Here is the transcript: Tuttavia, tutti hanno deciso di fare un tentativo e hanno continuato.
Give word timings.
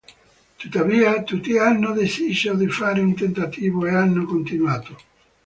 Tuttavia, 0.57 1.21
tutti 1.21 1.59
hanno 1.59 1.91
deciso 1.93 2.55
di 2.55 2.67
fare 2.67 3.01
un 3.01 3.13
tentativo 3.13 3.85
e 3.85 3.93
hanno 3.93 4.25
continuato. 4.25 4.97